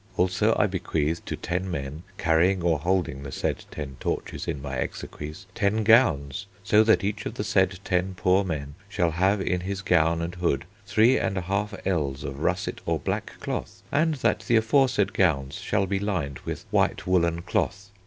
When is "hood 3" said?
10.33-11.17